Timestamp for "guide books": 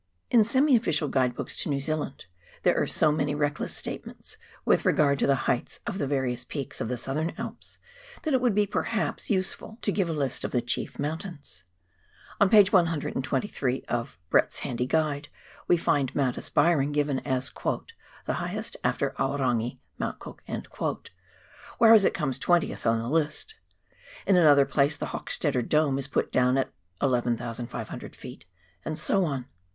1.09-1.55